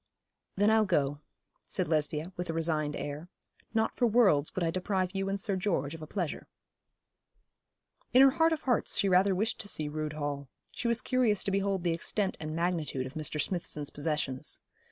'Then 0.55 0.71
I'll 0.71 0.85
go,' 0.85 1.19
said 1.67 1.87
Lesbia, 1.87 2.33
with 2.35 2.49
a 2.49 2.53
resigned 2.53 2.95
air. 2.95 3.29
'Not 3.71 3.95
for 3.95 4.07
worlds 4.07 4.55
would 4.55 4.63
I 4.63 4.71
deprive 4.71 5.11
you 5.13 5.29
and 5.29 5.39
Sir 5.39 5.55
George 5.55 5.93
of 5.93 6.01
a 6.01 6.07
pleasure.' 6.07 6.47
In 8.11 8.23
her 8.23 8.31
heart 8.31 8.51
of 8.51 8.61
hearts 8.61 8.97
she 8.97 9.07
rather 9.07 9.35
wished 9.35 9.59
to 9.59 9.67
see 9.67 9.87
Rood 9.87 10.13
Hall. 10.13 10.49
She 10.73 10.87
was 10.87 11.03
curious 11.03 11.43
to 11.43 11.51
behold 11.51 11.83
the 11.83 11.93
extent 11.93 12.35
and 12.39 12.55
magnitude 12.55 13.05
of 13.05 13.13
Mr. 13.13 13.39
Smithson's 13.39 13.91
possessions. 13.91 14.59